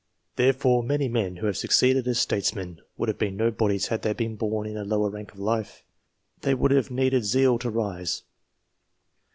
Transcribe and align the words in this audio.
Therefore, 0.35 0.81
many 0.81 1.07
men 1.07 1.35
who 1.35 1.45
have 1.45 1.57
succeeded 1.59 2.07
as 2.07 2.17
statesmen, 2.17 2.81
would 2.97 3.07
have 3.07 3.19
been 3.19 3.37
nobodies 3.37 3.89
had 3.89 4.01
they 4.01 4.13
been 4.13 4.35
born 4.35 4.65
in 4.65 4.75
a 4.75 4.83
lower 4.83 5.11
rank 5.11 5.31
of 5.31 5.37
life: 5.37 5.83
they 6.41 6.55
would 6.55 6.71
have 6.71 6.89
needed 6.89 7.23
zeal 7.23 7.59
to 7.59 7.69
rise. 7.69 8.23